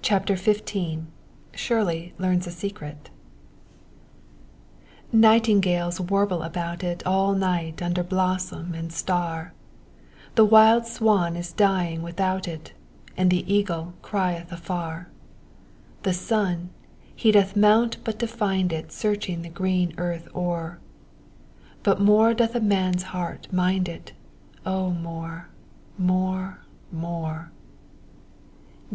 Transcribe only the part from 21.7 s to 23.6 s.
But more doth a man's heart